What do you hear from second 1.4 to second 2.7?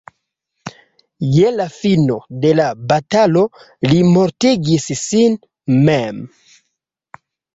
la fino de la